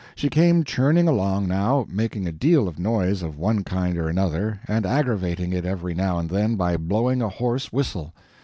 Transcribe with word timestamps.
She 0.15 0.29
came 0.31 0.63
churning 0.63 1.07
along, 1.07 1.47
now, 1.47 1.85
making 1.87 2.25
a 2.25 2.31
deal 2.31 2.67
of 2.67 2.79
noise 2.79 3.21
of 3.21 3.37
one 3.37 3.63
kind 3.63 3.99
or 3.99 4.09
another, 4.09 4.59
and 4.67 4.83
aggravating 4.83 5.53
it 5.53 5.63
every 5.63 5.93
now 5.93 6.17
and 6.17 6.27
then 6.27 6.55
by 6.55 6.75
blowing 6.75 7.21
a 7.21 7.29
hoarse 7.29 7.71
whistle. 7.71 8.11